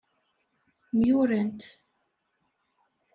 Myurant. 0.95 1.61